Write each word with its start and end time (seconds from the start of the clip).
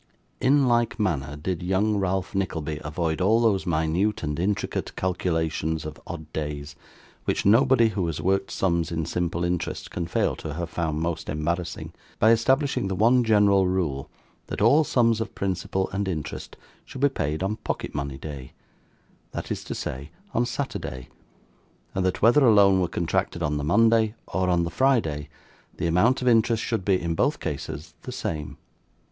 In 0.39 0.67
like 0.67 0.99
manner, 0.99 1.35
did 1.35 1.61
young 1.61 1.95
Ralph 1.97 2.33
Nickleby 2.33 2.81
avoid 2.83 3.21
all 3.21 3.39
those 3.39 3.67
minute 3.67 4.23
and 4.23 4.39
intricate 4.39 4.95
calculations 4.95 5.85
of 5.85 6.01
odd 6.07 6.33
days, 6.33 6.75
which 7.25 7.45
nobody 7.45 7.89
who 7.89 8.03
has 8.07 8.19
worked 8.19 8.49
sums 8.49 8.91
in 8.91 9.05
simple 9.05 9.43
interest 9.43 9.91
can 9.91 10.07
fail 10.07 10.35
to 10.37 10.55
have 10.55 10.71
found 10.71 11.01
most 11.01 11.29
embarrassing, 11.29 11.93
by 12.17 12.31
establishing 12.31 12.87
the 12.87 12.95
one 12.95 13.23
general 13.23 13.67
rule 13.67 14.09
that 14.47 14.59
all 14.59 14.83
sums 14.83 15.21
of 15.21 15.35
principal 15.35 15.87
and 15.91 16.07
interest 16.07 16.57
should 16.83 17.01
be 17.01 17.07
paid 17.07 17.43
on 17.43 17.57
pocket 17.57 17.93
money 17.93 18.17
day, 18.17 18.53
that 19.33 19.51
is 19.51 19.63
to 19.65 19.75
say, 19.75 20.09
on 20.33 20.47
Saturday: 20.47 21.09
and 21.93 22.03
that 22.03 22.23
whether 22.23 22.43
a 22.43 22.51
loan 22.51 22.81
were 22.81 22.87
contracted 22.87 23.43
on 23.43 23.57
the 23.57 23.63
Monday, 23.63 24.15
or 24.25 24.49
on 24.49 24.63
the 24.63 24.71
Friday, 24.71 25.29
the 25.77 25.85
amount 25.85 26.23
of 26.23 26.27
interest 26.27 26.63
should 26.63 26.83
be, 26.83 26.99
in 26.99 27.13
both 27.13 27.39
cases, 27.39 27.93
the 28.01 28.11
same. 28.11 28.57